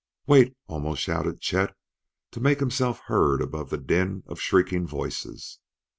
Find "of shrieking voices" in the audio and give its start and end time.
4.25-5.59